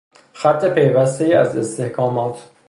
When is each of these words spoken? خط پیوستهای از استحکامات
خط 0.33 0.65
پیوستهای 0.65 1.33
از 1.33 1.57
استحکامات 1.57 2.43